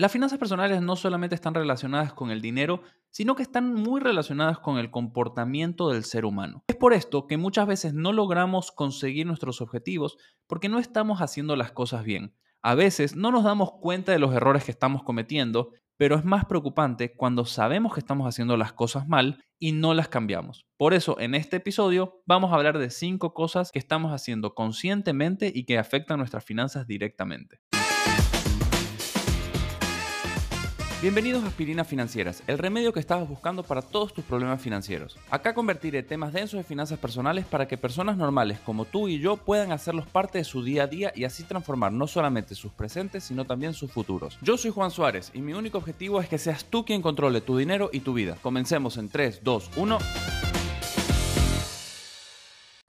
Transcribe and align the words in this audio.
Las 0.00 0.12
finanzas 0.12 0.38
personales 0.38 0.80
no 0.80 0.96
solamente 0.96 1.34
están 1.34 1.52
relacionadas 1.52 2.14
con 2.14 2.30
el 2.30 2.40
dinero, 2.40 2.80
sino 3.10 3.34
que 3.34 3.42
están 3.42 3.74
muy 3.74 4.00
relacionadas 4.00 4.58
con 4.58 4.78
el 4.78 4.90
comportamiento 4.90 5.90
del 5.90 6.04
ser 6.04 6.24
humano. 6.24 6.64
Es 6.68 6.76
por 6.76 6.94
esto 6.94 7.26
que 7.26 7.36
muchas 7.36 7.66
veces 7.66 7.92
no 7.92 8.14
logramos 8.14 8.72
conseguir 8.72 9.26
nuestros 9.26 9.60
objetivos 9.60 10.16
porque 10.46 10.70
no 10.70 10.78
estamos 10.78 11.20
haciendo 11.20 11.54
las 11.54 11.72
cosas 11.72 12.02
bien. 12.02 12.34
A 12.62 12.74
veces 12.74 13.14
no 13.14 13.30
nos 13.30 13.44
damos 13.44 13.72
cuenta 13.72 14.10
de 14.10 14.18
los 14.18 14.34
errores 14.34 14.64
que 14.64 14.70
estamos 14.70 15.02
cometiendo, 15.02 15.72
pero 15.98 16.16
es 16.16 16.24
más 16.24 16.46
preocupante 16.46 17.14
cuando 17.14 17.44
sabemos 17.44 17.92
que 17.92 18.00
estamos 18.00 18.26
haciendo 18.26 18.56
las 18.56 18.72
cosas 18.72 19.06
mal 19.06 19.44
y 19.58 19.72
no 19.72 19.92
las 19.92 20.08
cambiamos. 20.08 20.64
Por 20.78 20.94
eso, 20.94 21.20
en 21.20 21.34
este 21.34 21.58
episodio 21.58 22.22
vamos 22.24 22.52
a 22.52 22.54
hablar 22.54 22.78
de 22.78 22.88
cinco 22.88 23.34
cosas 23.34 23.70
que 23.70 23.78
estamos 23.78 24.14
haciendo 24.14 24.54
conscientemente 24.54 25.52
y 25.54 25.66
que 25.66 25.76
afectan 25.76 26.16
nuestras 26.16 26.42
finanzas 26.42 26.86
directamente. 26.86 27.60
Bienvenidos 31.02 31.42
a 31.44 31.46
Aspirinas 31.46 31.88
Financieras, 31.88 32.42
el 32.46 32.58
remedio 32.58 32.92
que 32.92 33.00
estabas 33.00 33.26
buscando 33.26 33.62
para 33.62 33.80
todos 33.80 34.12
tus 34.12 34.22
problemas 34.22 34.60
financieros. 34.60 35.16
Acá 35.30 35.54
convertiré 35.54 36.02
temas 36.02 36.34
densos 36.34 36.58
de 36.58 36.64
finanzas 36.64 36.98
personales 36.98 37.46
para 37.46 37.66
que 37.66 37.78
personas 37.78 38.18
normales 38.18 38.58
como 38.60 38.84
tú 38.84 39.08
y 39.08 39.18
yo 39.18 39.38
puedan 39.38 39.72
hacerlos 39.72 40.06
parte 40.06 40.36
de 40.36 40.44
su 40.44 40.62
día 40.62 40.82
a 40.82 40.86
día 40.88 41.10
y 41.16 41.24
así 41.24 41.44
transformar 41.44 41.90
no 41.90 42.06
solamente 42.06 42.54
sus 42.54 42.72
presentes, 42.72 43.24
sino 43.24 43.46
también 43.46 43.72
sus 43.72 43.90
futuros. 43.90 44.36
Yo 44.42 44.58
soy 44.58 44.72
Juan 44.72 44.90
Suárez 44.90 45.30
y 45.32 45.40
mi 45.40 45.54
único 45.54 45.78
objetivo 45.78 46.20
es 46.20 46.28
que 46.28 46.36
seas 46.36 46.66
tú 46.66 46.84
quien 46.84 47.00
controle 47.00 47.40
tu 47.40 47.56
dinero 47.56 47.88
y 47.94 48.00
tu 48.00 48.12
vida. 48.12 48.36
Comencemos 48.42 48.98
en 48.98 49.08
3, 49.08 49.40
2, 49.42 49.70
1. 49.76 49.98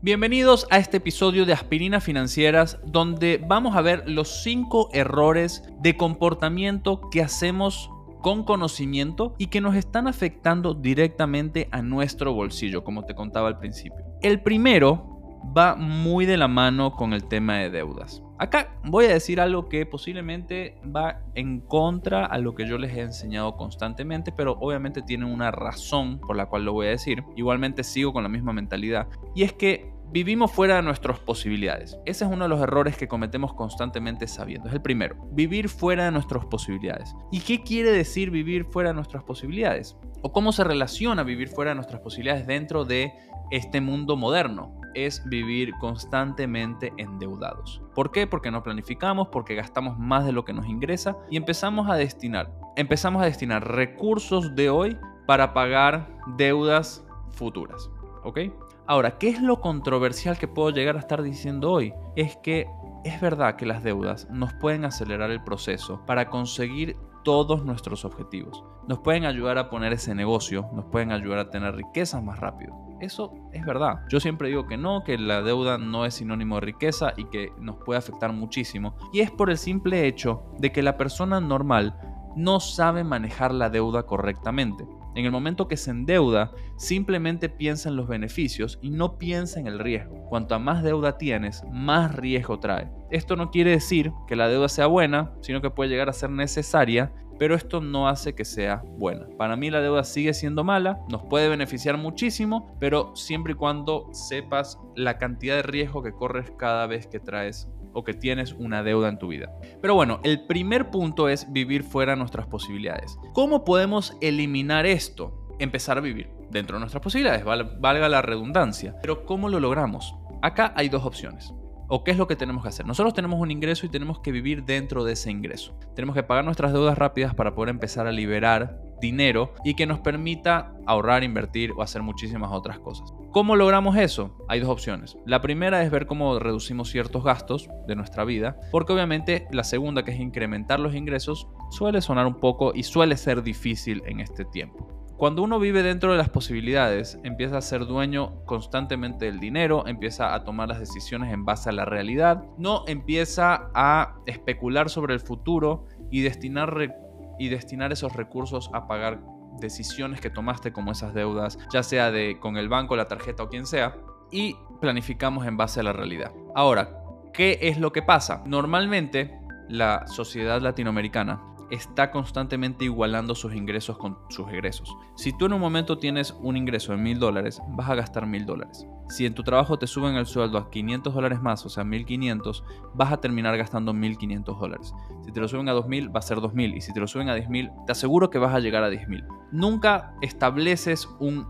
Bienvenidos 0.04 0.68
a 0.70 0.80
este 0.80 0.98
episodio 0.98 1.46
de 1.46 1.54
Aspirinas 1.54 2.04
Financieras 2.04 2.80
donde 2.84 3.40
vamos 3.42 3.78
a 3.78 3.82
ver 3.82 4.10
los 4.10 4.42
5 4.44 4.90
errores 4.92 5.64
de 5.80 5.96
comportamiento 5.96 7.10
que 7.10 7.22
hacemos 7.22 7.90
con 8.22 8.44
conocimiento 8.44 9.36
y 9.38 9.48
que 9.48 9.62
nos 9.62 9.76
están 9.76 10.08
afectando 10.08 10.74
directamente 10.74 11.68
a 11.72 11.82
nuestro 11.82 12.34
bolsillo, 12.34 12.84
como 12.84 13.06
te 13.06 13.16
contaba 13.16 13.48
al 13.48 13.60
principio. 13.60 14.06
El 14.22 14.42
primero 14.42 15.12
va 15.58 15.76
muy 15.76 16.26
de 16.26 16.38
la 16.38 16.48
mano 16.48 16.96
con 16.96 17.14
el 17.14 17.26
tema 17.28 17.58
de 17.58 17.70
deudas. 17.70 18.24
Acá 18.38 18.76
voy 18.84 19.06
a 19.06 19.10
decir 19.10 19.40
algo 19.40 19.70
que 19.70 19.86
posiblemente 19.86 20.80
va 20.84 21.22
en 21.36 21.60
contra 21.62 22.26
a 22.26 22.40
lo 22.40 22.56
que 22.56 22.66
yo 22.66 22.78
les 22.78 22.96
he 22.96 23.02
enseñado 23.02 23.56
constantemente, 23.56 24.32
pero 24.32 24.58
obviamente 24.60 25.04
tiene 25.04 25.26
una 25.26 25.52
razón 25.52 26.20
por 26.20 26.36
la 26.36 26.48
cual 26.48 26.66
lo 26.66 26.74
voy 26.74 26.88
a 26.88 26.92
decir. 26.92 27.24
Igualmente 27.36 27.84
sigo 27.84 28.14
con 28.14 28.24
la 28.24 28.30
misma 28.30 28.52
mentalidad. 28.52 29.08
Y 29.36 29.44
es 29.44 29.54
que 29.54 29.91
Vivimos 30.12 30.52
fuera 30.52 30.76
de 30.76 30.82
nuestras 30.82 31.20
posibilidades. 31.20 31.98
Ese 32.06 32.26
es 32.26 32.30
uno 32.30 32.44
de 32.44 32.50
los 32.50 32.60
errores 32.60 32.98
que 32.98 33.08
cometemos 33.08 33.54
constantemente 33.54 34.28
sabiendo. 34.28 34.68
Es 34.68 34.74
el 34.74 34.82
primero, 34.82 35.16
vivir 35.32 35.70
fuera 35.70 36.04
de 36.04 36.12
nuestras 36.12 36.46
posibilidades. 36.48 37.16
¿Y 37.32 37.40
qué 37.40 37.64
quiere 37.64 37.92
decir 37.92 38.30
vivir 38.30 38.66
fuera 38.66 38.90
de 38.90 38.96
nuestras 38.96 39.24
posibilidades? 39.24 39.96
¿O 40.22 40.34
cómo 40.34 40.52
se 40.52 40.66
relaciona 40.66 41.24
vivir 41.24 41.48
fuera 41.48 41.72
de 41.72 41.76
nuestras 41.76 42.02
posibilidades 42.02 42.46
dentro 42.46 42.84
de 42.84 43.14
este 43.52 43.80
mundo 43.80 44.18
moderno? 44.18 44.76
Es 44.96 45.24
vivir 45.30 45.72
constantemente 45.80 46.92
endeudados. 46.98 47.82
¿Por 47.96 48.12
qué? 48.12 48.28
Porque 48.28 48.52
no 48.52 48.64
planificamos, 48.64 49.30
porque 49.30 49.56
gastamos 49.56 49.98
más 49.98 50.26
de 50.26 50.34
lo 50.34 50.44
que 50.44 50.52
nos 50.52 50.68
ingresa 50.68 51.16
y 51.30 51.38
empezamos 51.38 51.90
a 51.90 51.96
destinar, 51.96 52.52
empezamos 52.76 53.22
a 53.22 53.26
destinar 53.28 53.66
recursos 53.66 54.56
de 54.56 54.70
hoy 54.70 54.98
para 55.26 55.54
pagar 55.54 56.14
deudas 56.36 57.08
futuras. 57.30 57.90
¿Ok? 58.24 58.40
Ahora, 58.88 59.18
¿qué 59.18 59.30
es 59.30 59.42
lo 59.42 59.62
controversial 59.62 60.38
que 60.38 60.48
puedo 60.48 60.70
llegar 60.72 60.96
a 60.96 61.00
estar 61.00 61.22
diciendo 61.22 61.72
hoy? 61.72 61.94
Es 62.16 62.36
que 62.38 62.68
es 63.04 63.22
verdad 63.22 63.56
que 63.56 63.66
las 63.66 63.84
deudas 63.84 64.28
nos 64.30 64.54
pueden 64.54 64.86
acelerar 64.86 65.32
el 65.32 65.44
proceso 65.44 66.04
para 66.06 66.30
conseguir 66.30 66.98
todos 67.24 67.64
nuestros 67.64 68.06
objetivos. 68.06 68.64
Nos 68.88 69.00
pueden 69.00 69.26
ayudar 69.26 69.58
a 69.58 69.70
poner 69.70 69.94
ese 69.94 70.16
negocio, 70.16 70.70
nos 70.74 70.86
pueden 70.86 71.12
ayudar 71.12 71.40
a 71.40 71.50
tener 71.50 71.76
riquezas 71.76 72.24
más 72.24 72.40
rápido. 72.40 72.76
Eso 73.00 73.34
es 73.52 73.66
verdad. 73.66 74.02
Yo 74.10 74.20
siempre 74.20 74.50
digo 74.50 74.68
que 74.68 74.78
no, 74.78 75.04
que 75.04 75.18
la 75.18 75.42
deuda 75.42 75.78
no 75.78 76.06
es 76.06 76.16
sinónimo 76.16 76.56
de 76.56 76.62
riqueza 76.62 77.14
y 77.18 77.26
que 77.26 77.52
nos 77.60 77.78
puede 77.78 77.98
afectar 77.98 78.32
muchísimo. 78.34 78.96
Y 79.12 79.22
es 79.22 79.32
por 79.32 79.50
el 79.50 79.58
simple 79.58 80.08
hecho 80.08 80.44
de 80.60 80.72
que 80.72 80.84
la 80.84 80.98
persona 80.98 81.40
normal 81.40 82.00
no 82.36 82.60
sabe 82.60 83.04
manejar 83.04 83.54
la 83.54 83.70
deuda 83.70 84.04
correctamente. 84.04 84.88
En 85.16 85.26
el 85.26 85.32
momento 85.32 85.68
que 85.68 85.78
se 85.78 85.92
endeuda, 85.92 86.52
simplemente 86.78 87.50
piensa 87.50 87.90
en 87.90 87.96
los 87.96 88.08
beneficios 88.08 88.80
y 88.82 88.90
no 88.92 89.18
piensa 89.18 89.60
en 89.60 89.68
el 89.68 89.80
riesgo. 89.80 90.26
Cuanto 90.30 90.58
más 90.60 90.84
deuda 90.84 91.18
tienes, 91.18 91.64
más 91.72 92.16
riesgo 92.16 92.60
trae. 92.60 92.90
Esto 93.10 93.36
no 93.36 93.52
quiere 93.52 93.72
decir 93.72 94.12
que 94.28 94.36
la 94.36 94.48
deuda 94.48 94.70
sea 94.70 94.88
buena, 94.88 95.34
sino 95.42 95.62
que 95.62 95.70
puede 95.70 95.90
llegar 95.90 96.10
a 96.10 96.14
ser 96.14 96.30
necesaria, 96.30 97.12
pero 97.38 97.56
esto 97.56 97.82
no 97.82 98.08
hace 98.08 98.36
que 98.36 98.46
sea 98.46 98.84
buena. 98.86 99.26
Para 99.38 99.56
mí 99.56 99.70
la 99.70 99.82
deuda 99.82 100.04
sigue 100.04 100.34
siendo 100.34 100.64
mala, 100.64 101.00
nos 101.10 101.24
puede 101.24 101.50
beneficiar 101.50 101.98
muchísimo, 101.98 102.78
pero 102.80 103.16
siempre 103.16 103.54
y 103.54 103.56
cuando 103.56 104.08
sepas 104.14 104.78
la 104.96 105.18
cantidad 105.18 105.56
de 105.56 105.64
riesgo 105.64 106.04
que 106.04 106.14
corres 106.14 106.52
cada 106.58 106.86
vez 106.88 107.08
que 107.08 107.20
traes 107.20 107.68
o 107.94 108.04
que 108.04 108.14
tienes 108.14 108.54
una 108.54 108.84
deuda 108.84 109.10
en 109.10 109.18
tu 109.18 109.28
vida. 109.28 109.52
Pero 109.82 109.96
bueno, 109.96 110.20
el 110.24 110.46
primer 110.48 110.90
punto 110.90 111.30
es 111.30 111.52
vivir 111.52 111.84
fuera 111.84 112.14
de 112.14 112.20
nuestras 112.20 112.48
posibilidades. 112.48 113.18
¿Cómo 113.34 113.64
podemos 113.64 114.18
eliminar 114.22 114.86
esto? 114.86 115.48
Empezar 115.60 115.98
a 115.98 116.02
vivir 116.02 116.30
dentro 116.50 116.78
de 116.78 116.82
nuestras 116.82 117.04
posibilidades, 117.04 117.46
valga 117.46 118.10
la 118.10 118.22
redundancia. 118.22 118.96
Pero 119.02 119.26
¿cómo 119.26 119.50
lo 119.50 119.60
logramos? 119.60 120.16
Acá 120.42 120.74
hay 120.76 120.90
dos 120.90 121.06
opciones. 121.06 121.54
¿O 121.94 122.06
qué 122.06 122.12
es 122.12 122.18
lo 122.18 122.26
que 122.26 122.38
tenemos 122.38 122.64
que 122.64 122.70
hacer? 122.70 122.86
Nosotros 122.86 123.14
tenemos 123.14 123.40
un 123.40 123.52
ingreso 123.52 123.86
y 123.86 123.90
tenemos 123.90 124.22
que 124.22 124.32
vivir 124.32 124.64
dentro 124.64 125.04
de 125.04 125.14
ese 125.14 125.30
ingreso. 125.30 125.78
Tenemos 125.94 126.16
que 126.16 126.24
pagar 126.24 126.46
nuestras 126.46 126.72
deudas 126.72 126.98
rápidas 126.98 127.36
para 127.36 127.54
poder 127.54 127.70
empezar 127.70 128.08
a 128.08 128.14
liberar 128.14 128.82
dinero 129.02 129.54
y 129.66 129.74
que 129.74 129.86
nos 129.86 130.00
permita 130.00 130.74
ahorrar, 130.86 131.24
invertir 131.24 131.74
o 131.74 131.82
hacer 131.82 132.02
muchísimas 132.02 132.52
otras 132.52 132.80
cosas. 132.80 133.14
¿Cómo 133.32 133.56
logramos 133.56 133.98
eso? 133.98 134.38
Hay 134.48 134.60
dos 134.60 134.70
opciones. 134.70 135.18
La 135.26 135.42
primera 135.42 135.84
es 135.84 135.92
ver 135.92 136.06
cómo 136.06 136.40
reducimos 136.40 136.90
ciertos 136.90 137.24
gastos 137.24 137.70
de 137.88 137.96
nuestra 137.96 138.24
vida, 138.24 138.58
porque 138.72 138.94
obviamente 138.94 139.48
la 139.52 139.64
segunda, 139.64 140.04
que 140.06 140.12
es 140.12 140.20
incrementar 140.20 140.80
los 140.80 140.96
ingresos, 140.96 141.48
suele 141.70 142.02
sonar 142.02 142.28
un 142.28 142.36
poco 142.36 142.72
y 142.74 142.84
suele 142.84 143.18
ser 143.18 143.44
difícil 143.44 144.04
en 144.06 144.20
este 144.20 144.46
tiempo. 144.46 144.88
Cuando 145.22 145.44
uno 145.44 145.60
vive 145.60 145.84
dentro 145.84 146.12
de 146.12 146.18
las 146.18 146.30
posibilidades, 146.30 147.20
empieza 147.24 147.56
a 147.58 147.62
ser 147.62 147.86
dueño 147.86 148.44
constantemente 148.46 149.26
del 149.26 149.40
dinero, 149.40 149.86
empieza 149.86 150.34
a 150.34 150.44
tomar 150.44 150.68
las 150.68 150.80
decisiones 150.80 151.32
en 151.32 151.46
base 151.46 151.70
a 151.70 151.74
la 151.74 151.86
realidad, 151.86 152.44
no 152.58 152.86
empieza 152.88 153.70
a 153.76 154.16
especular 154.26 154.90
sobre 154.90 155.14
el 155.14 155.20
futuro 155.20 155.86
y 156.10 156.22
destinar 156.22 156.74
recursos 156.74 157.01
y 157.42 157.50
destinar 157.50 157.92
esos 157.92 158.14
recursos 158.14 158.70
a 158.72 158.88
pagar 158.88 159.20
decisiones 159.60 160.22
que 160.22 160.30
tomaste 160.30 160.72
como 160.72 160.92
esas 160.92 161.16
deudas, 161.16 161.58
ya 161.74 161.82
sea 161.82 162.12
de 162.12 162.40
con 162.40 162.56
el 162.56 162.70
banco, 162.70 162.96
la 162.96 163.08
tarjeta 163.08 163.42
o 163.42 163.50
quien 163.50 163.66
sea, 163.66 163.98
y 164.30 164.56
planificamos 164.80 165.48
en 165.48 165.58
base 165.58 165.80
a 165.80 165.84
la 165.84 165.92
realidad. 165.92 166.32
Ahora, 166.54 167.02
¿qué 167.34 167.58
es 167.64 167.80
lo 167.80 167.92
que 167.92 168.04
pasa? 168.04 168.44
Normalmente 168.46 169.40
la 169.70 170.06
sociedad 170.06 170.62
latinoamericana 170.62 171.42
está 171.72 172.12
constantemente 172.12 172.86
igualando 172.86 173.34
sus 173.34 173.56
ingresos 173.56 173.98
con 173.98 174.20
sus 174.30 174.48
egresos. 174.50 174.96
Si 175.16 175.36
tú 175.36 175.48
en 175.48 175.54
un 175.54 175.62
momento 175.62 175.98
tienes 175.98 176.36
un 176.42 176.58
ingreso 176.58 176.92
de 176.92 177.00
mil 177.00 177.18
dólares, 177.18 177.60
vas 177.70 177.90
a 177.90 177.96
gastar 177.96 178.28
mil 178.28 178.46
dólares. 178.46 178.86
Si 179.12 179.26
en 179.26 179.34
tu 179.34 179.44
trabajo 179.44 179.78
te 179.78 179.88
suben 179.88 180.16
el 180.16 180.26
sueldo 180.26 180.58
a 180.58 180.70
500 180.70 181.14
dólares 181.14 181.42
más, 181.42 181.66
o 181.66 181.70
sea, 181.70 181.84
1500, 181.84 182.64
vas 182.94 183.12
a 183.12 183.18
terminar 183.18 183.58
gastando 183.58 183.92
1500 183.92 184.58
dólares. 184.58 184.94
Si 185.26 185.34
te 185.34 185.42
lo 185.42 185.50
suben 185.50 185.68
a 185.68 185.74
2000, 185.74 186.16
va 186.16 186.20
a 186.20 186.22
ser 186.22 186.40
2000. 186.40 186.78
Y 186.78 186.80
si 186.80 186.94
te 186.94 187.02
lo 187.02 187.08
suben 187.08 187.28
a 187.28 187.36
10000, 187.36 187.72
te 187.86 187.92
aseguro 187.92 188.30
que 188.30 188.40
vas 188.40 188.56
a 188.56 188.62
llegar 188.62 188.86
a 188.86 188.90
10000. 188.90 189.26
Nunca 189.52 190.14
estableces 190.22 191.10
un 191.20 191.46